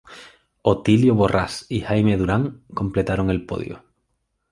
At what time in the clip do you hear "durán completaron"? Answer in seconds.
2.17-3.29